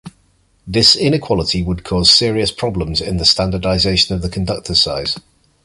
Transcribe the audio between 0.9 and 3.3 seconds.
inequality would cause serious problems in the